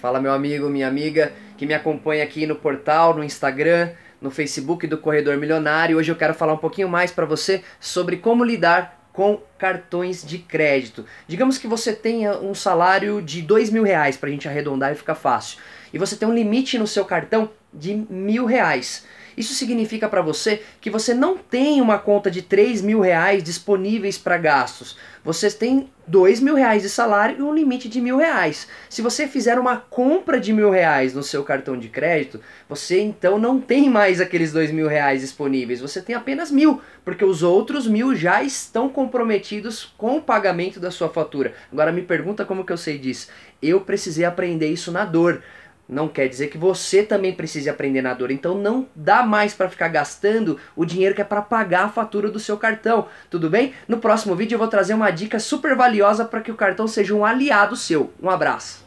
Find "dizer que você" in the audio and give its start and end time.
46.28-47.02